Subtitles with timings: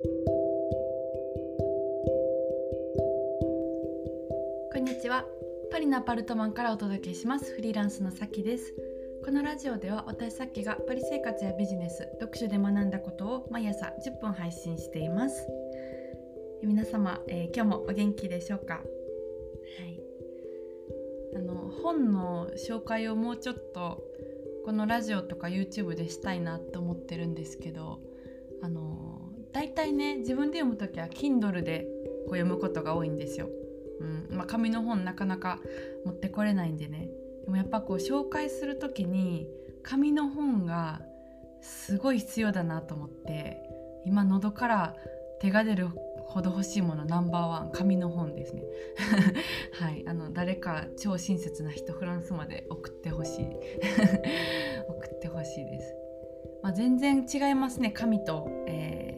[0.00, 0.04] こ
[4.78, 5.24] んにちは。
[5.72, 7.52] パリのアパルトマンからお届けします。
[7.52, 8.72] フリーランスのさきです。
[9.24, 15.48] このラジオでは私さきがパリ生活やビジネス読書で学んだことを毎朝10分配信しています。
[16.62, 18.74] 皆様、えー、今日もお元気でしょうか？
[18.74, 20.00] はい。
[21.34, 24.00] あの本の紹介をもうちょっと
[24.64, 28.00] このラジオとか YouTube でしたいなと思ってるんですけど
[29.52, 31.86] 大体ね自分で読む時は Kindle で
[32.26, 33.48] こう読むことが多いんですよ。
[34.00, 34.36] うん。
[34.36, 35.58] まあ、紙の本なかなか
[36.04, 37.08] 持ってこれないんでね。
[37.44, 39.48] でもやっぱこう紹介する時に
[39.82, 41.00] 紙の本が
[41.60, 43.62] すごい必要だなと思って
[44.04, 44.94] 今喉から
[45.40, 45.88] 手が出る
[46.26, 48.62] ほど欲しいものナンバーワン紙の本ですね。
[49.72, 50.04] はい。
[50.06, 53.46] あの誰か超親切な人フランスまで送ってほしい。
[54.88, 55.94] 送ってほしいです、
[56.62, 59.17] まあ、全然違いますね紙と、え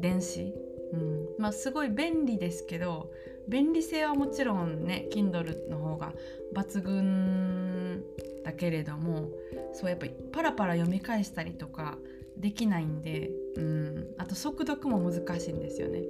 [0.00, 0.54] 電子、
[0.92, 1.28] うん。
[1.38, 3.10] まあ、すごい便利ですけど
[3.48, 6.12] 便利性はもちろんね Kindle の方が
[6.54, 8.04] 抜群
[8.44, 9.28] だけれども
[9.72, 11.96] そうやっぱりパラパラ読み返したりとか
[12.36, 16.02] できないんで、うん、あと速読も難しいんですよね。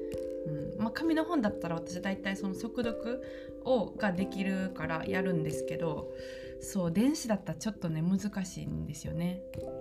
[0.76, 0.84] うん。
[0.84, 3.22] まあ、紙の本だったら私大体その速読
[3.64, 6.12] をができるからやるんですけど
[6.60, 9.40] そう電子だったらちょっとね難しいんですよね。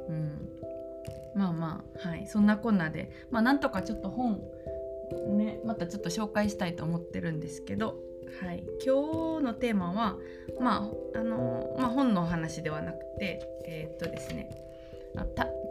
[0.09, 0.49] うん、
[1.38, 4.41] まあまあはいそんなこんなで、まあ、なんとかちょっと本
[5.38, 7.95] ねまたちょっと紹介したいと思ってるんですけど、
[8.41, 10.17] はい、今日のテーマは
[10.59, 14.49] まああのまあ、本の話ではなくてえー、っとですね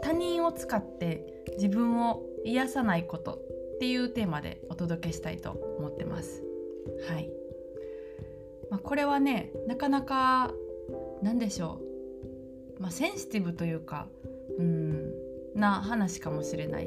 [0.02, 3.40] 他人を使って自分を癒さないこと
[3.76, 6.42] っていうテーマでお届けしたいと思ってます。
[7.08, 7.28] はい。
[8.70, 10.52] まあ、これはねなかなか
[11.22, 11.80] 何でしょ
[12.78, 14.08] う、まあ、センシティブというか
[14.58, 14.95] うん
[15.56, 16.86] な話かもしれない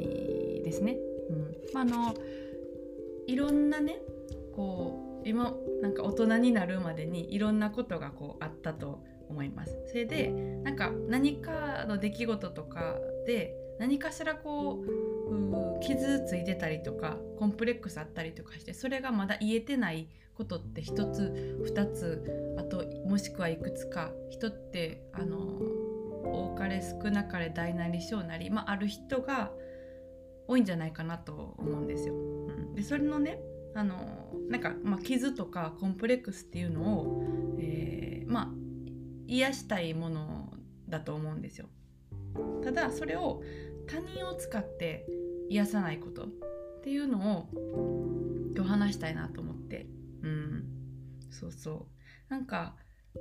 [0.63, 0.97] ですね。
[1.29, 2.15] うんまあ、あの
[3.27, 3.99] いろんなね
[4.55, 9.75] こう今なんか大人になるまでにいろんなことがこうあったと思います。
[9.87, 10.29] それで
[10.63, 25.59] なんか何かの出来事とかで何かしらこう傷ついてたりとかコンプレックスあったりとかしてそれがまだ言えてないことって1つ2つあともしくはいくつか人ってあの
[26.31, 29.51] 多かれ少なかれ大なり小なり、まあ、ある人が
[30.47, 32.13] 多いんじゃないかなと思うんですよ。
[32.15, 33.39] うん、でそれのね
[33.75, 33.97] あの
[34.49, 37.23] なんか、まあ、傷とかコンプレックスっていうのを、
[37.59, 38.49] えー、まあ
[39.27, 40.53] 癒したいもの
[40.87, 41.67] だと思うんですよ。
[42.63, 43.41] ただそれを
[43.87, 45.05] 他人を使って
[45.49, 46.27] 癒さないことっ
[46.83, 47.49] ていうのを
[48.55, 49.87] 今日話したいなと思って
[50.23, 50.65] うん
[51.31, 51.87] そうそ
[52.29, 52.75] うなんか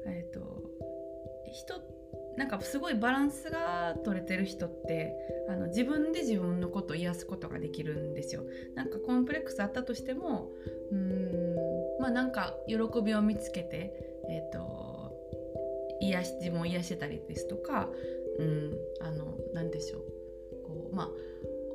[0.07, 0.63] えっ、ー、と
[1.53, 1.81] 人
[2.39, 5.13] なんかすごいバランスが取れてる人って
[5.49, 8.45] あの自分で自分のことを癒すことができるんですよ。
[8.77, 10.53] なんかコンプレックスあったとしても
[10.93, 11.57] うん
[12.01, 13.93] まあなんか喜びを見つけて
[14.29, 15.13] えっ、ー、と
[16.01, 17.89] 癒し自分を癒してたりですとか
[18.39, 20.03] うんあの何でしょう
[20.65, 21.09] こうまあ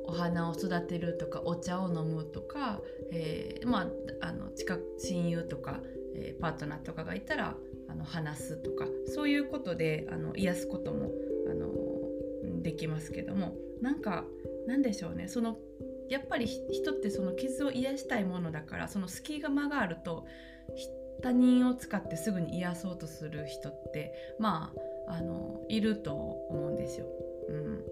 [0.06, 2.80] お花を育てるとかお茶を飲むとか、
[3.12, 3.90] えー、ま
[4.22, 5.82] ああの近く親友とか、
[6.14, 7.54] えー、パートナーとかがいたら
[7.94, 11.10] あの話すとかそういうことであの癒すことも
[11.48, 14.24] あのできますけどもなんか
[14.66, 15.28] なんでしょうね。
[15.28, 15.56] その
[16.08, 20.26] やっぱり人ってその傷を癒したいものだからその隙が間があると
[21.22, 24.72] 他人を使ってすぐに癒そうとする人ってま
[25.06, 27.06] ああのいると思うんですよ。
[27.48, 27.84] うん。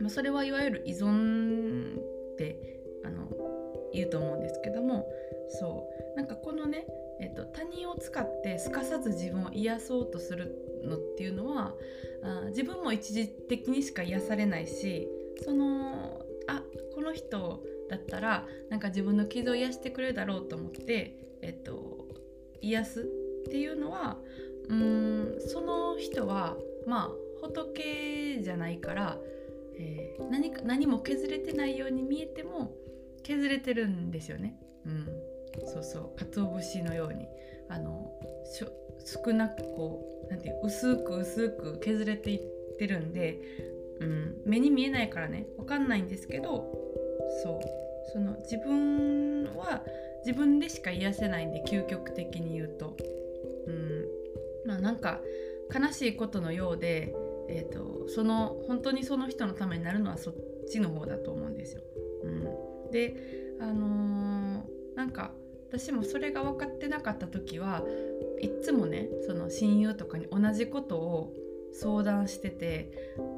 [0.00, 2.56] ま、それはいわゆる依存って
[3.04, 3.28] あの
[3.92, 5.08] 言うと思うんですけども
[5.48, 6.16] そう。
[6.16, 6.86] なんかこのね、
[7.20, 11.74] えっと、他人を使ってすかさず自分を癒そうとするのっていうのは
[12.22, 15.08] あ自分も一時的にしか癒されないし
[15.44, 16.62] そのあ
[16.94, 22.08] この人だったらなんか自分の傷を癒してくれるだろうと思って、えっと、
[22.60, 24.18] 癒すっていうのは
[24.68, 27.10] うんその人はまあ
[27.42, 29.18] 仏じゃないから
[29.76, 32.72] えー、何か何も削れてないように見えても
[33.22, 34.56] 削れてるんですよね。
[34.86, 35.08] うん、
[35.66, 37.26] そうそう鰹節のように
[37.68, 38.10] あの
[39.04, 42.40] 少なくこうなんていう薄く薄く削れていっ
[42.78, 43.40] てるんで、
[44.00, 46.72] うん、目に見えないからね分かんないんですけど
[47.42, 49.82] そうその自分は
[50.24, 52.96] 自分でしか癒せないんで究極的に言うと、
[53.66, 54.06] うん、
[54.66, 55.20] まあなんか
[55.74, 57.14] 悲しいことのようで
[57.48, 60.34] えーと、その本当にその人のためになるのはそっ
[60.70, 61.82] ちの方だと思うんですよ。
[62.24, 62.28] う
[62.88, 63.14] ん、で
[63.60, 65.32] あのー、なんか
[65.78, 67.82] 私もそれが分かってなかった時は
[68.40, 71.34] いっつもねその親友とかに同じことを
[71.72, 72.92] 相談してて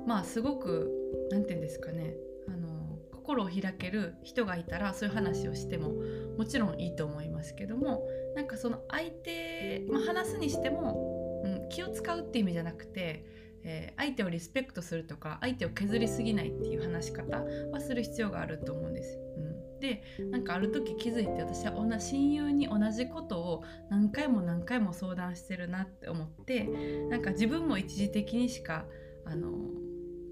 [0.06, 0.92] まあすごく
[1.30, 2.14] 何て言うんですかね、
[2.46, 5.94] あの、心を開ける人がいたらそういう話をしても
[6.36, 8.06] もちろんいいと思いますけども
[8.36, 13.24] なんかその相手、まあ、話すにしても、うん、気を使うっていう意味じゃなくて、
[13.64, 17.42] え、相手をリスペクトするとか相手を削りすぎないっていう話し方
[17.72, 19.18] はする必要があると思うんです。
[19.38, 19.55] うん、
[19.86, 20.02] で
[20.32, 26.64] なんかある時気づいて私は親友に同じことを何回も何回も相談してるなって思って
[27.08, 28.84] なんか自分も一時的にしか
[29.24, 29.52] あの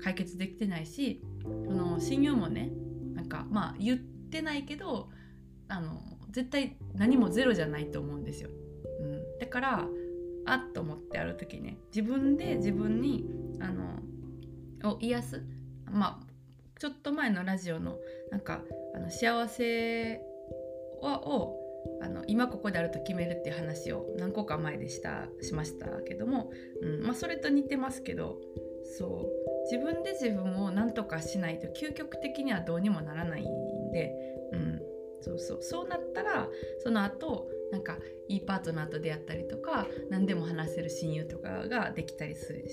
[0.03, 2.73] 解決できてないしその親友もね
[3.15, 5.09] なんかまあ言ってないけど
[5.69, 8.51] あの絶対何もゼロじゃないと思うんですよ。
[9.01, 9.89] うん、だから
[10.47, 13.25] あっと思ってある時ね自分で自分に
[13.61, 15.43] あのを癒す
[15.91, 16.27] まあ
[16.79, 17.97] ちょっと前のラジオの
[18.31, 18.61] なんか
[19.05, 20.21] の幸せ
[21.03, 21.61] を
[22.01, 26.51] あの今ここであると決めるっていう話を何個か前でしたしましたけども、
[26.83, 28.39] うんまあ、それと似てますけど
[28.99, 29.45] そう。
[29.71, 34.13] 自分で自分を何とかしないと究極的にはどうにもならないんで、
[34.53, 34.83] うん、
[35.23, 35.63] そうそう。
[35.63, 36.49] そうなったら
[36.83, 37.99] その後なんか
[38.29, 42.65] いいパートナーと出会ったりとか何でも話せる親友とかができたりする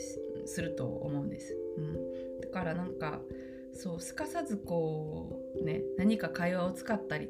[0.45, 3.21] すると思うんです、うん、だからなんか
[3.73, 7.29] そうすかさずこうね何か会話を使ったり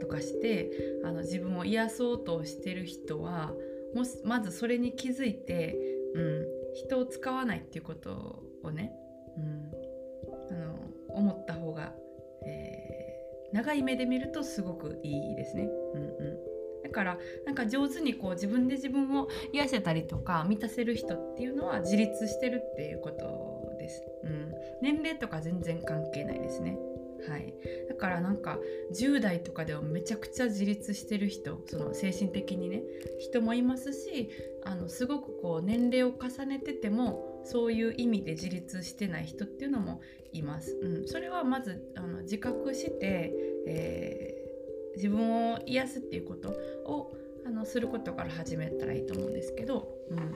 [0.00, 0.70] とかして
[1.04, 3.52] あの自分を癒そうとしてる人は
[3.94, 5.76] もしまずそれに気づいて、
[6.14, 8.92] うん、人を使わないっていうことをね、
[9.36, 10.74] うん、あの
[11.08, 11.92] 思った方が、
[12.44, 15.68] えー、長い目で見るとすごくいいですね。
[15.94, 16.54] うんうん
[16.84, 23.53] だからなんか上手にこう自分で自分を癒せたりとか満たせる人っていうのは自立してるっていうこと
[23.84, 24.02] です。
[24.24, 26.78] うん、年齢とか全然関係ないですね。
[27.28, 27.54] はい、
[27.88, 28.58] だからなんか
[28.92, 32.82] 10代とかではめちゃくちゃ自立してる人その精神的にね
[33.18, 34.28] 人もいますし
[34.64, 40.00] あのすごくこう年齢を重ねててもそういう意味で自立してない人っていうのも
[40.32, 40.78] います。
[40.82, 43.32] うん、それはまずあの自覚して、
[43.66, 46.50] えー、自分を癒すっていうこと
[46.84, 47.16] を
[47.46, 50.34] あのすることから始めたらいいと思うんですけど、うん、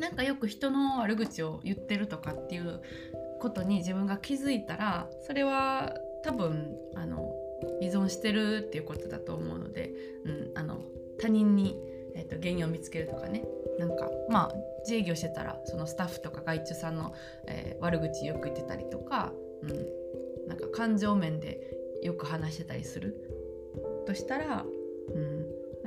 [0.00, 2.80] なんかよく人の悪口を言ってるとかっていう
[3.38, 5.94] ことに自分が気づいたらそれは
[6.24, 7.32] 多分あの
[7.80, 9.92] 依存してるっていうことだと思うので、
[10.24, 10.80] うん、あの
[11.20, 11.76] 他人に、
[12.14, 13.44] えーと、原因を見つけるとかね。
[13.78, 17.14] なんかまあ自営業してたらそのスタッフとか外注さんの、
[17.46, 19.32] えー、悪口よく言ってたりとか、
[19.62, 21.60] うん、なんか感情面で
[22.02, 23.16] よく話してたりする
[24.06, 24.64] としたら、
[25.14, 25.39] うん、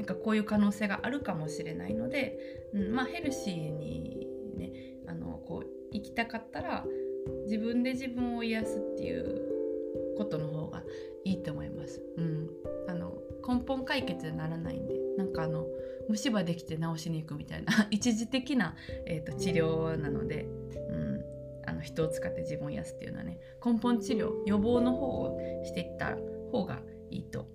[0.03, 2.37] なんかこういう可能性があるかもしれないので、
[2.73, 4.27] うん、まあヘルシーに
[4.57, 4.73] ね
[5.07, 6.83] あのこう生きたかったら
[7.45, 10.83] 自分で自分を癒すっていうことの方が
[11.23, 12.01] いいと思います。
[12.17, 12.49] うん、
[12.89, 13.17] あの
[13.47, 15.67] 根本解決にならないんでなんかあの
[16.09, 20.47] 虫歯できて治しに行くみたいな 一時的な、えーと、治療なので、
[20.89, 21.23] うん、
[21.65, 26.17] あの人を使って自分を癒すっていうのはね根本治療予防の方をしていった
[26.51, 27.52] 方がいいと思います。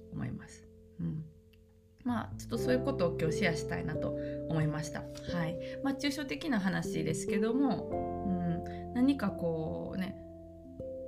[2.09, 4.17] まあちょっとそういうことを今日シェアしたいなと
[4.49, 5.01] 思いました。
[5.01, 5.59] はい。
[5.85, 7.91] まあ抽象的な話ですけども、
[8.27, 10.17] うん、何かこうね、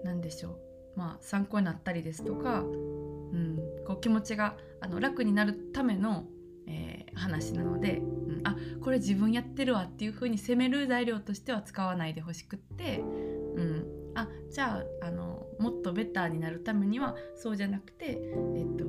[0.04, 0.58] 何でしょう。
[0.96, 6.24] まあ、参考になったりですとか、うん、こう気持ちがあの楽になるための、
[6.66, 18.18] えー、話なので、うん、あこれ自分やってるわっていう風に責める材料としては使わないでほしくって、うん、あじゃああのもっとベターになるためにはそうじゃなくて、
[18.56, 18.84] えっと、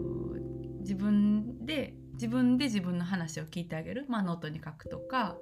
[0.81, 5.37] 自分で自分で自分の話を聞いてあげる、まあ、ノートに書くとか、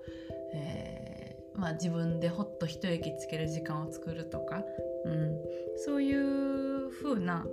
[0.54, 4.64] えーまあ、自分でほっと一息つける時間を作るとか、
[5.04, 5.38] うん、
[5.86, 7.46] そういう風な、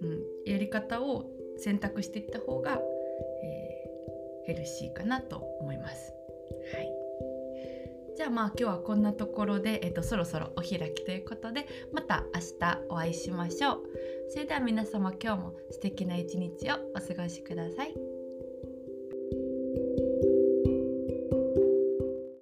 [0.00, 1.26] うん、やり方を
[1.58, 2.80] 選択していった方が、
[3.42, 6.14] えー、ヘルシーかなと思います。
[6.74, 6.88] はい
[8.16, 13.82] じゃあまあ今日はこんなところで、えっと、そろそろお開きということでまた明日お会いしましょう。
[14.30, 18.07] それでは皆様今日も素敵な一日をお過ごしください。